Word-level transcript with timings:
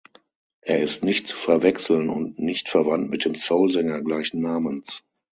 Er 0.61 0.81
ist 0.81 1.03
nicht 1.03 1.27
zu 1.27 1.37
verwechseln 1.37 2.09
und 2.09 2.39
nicht 2.39 2.69
verwandt 2.69 3.11
mit 3.11 3.23
dem 3.23 3.35
Soulsänger 3.35 4.01
gleichen 4.01 4.41
Namens. 4.41 5.03